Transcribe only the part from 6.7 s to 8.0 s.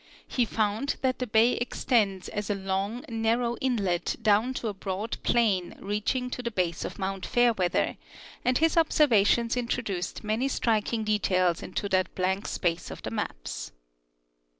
of mount Fair weather,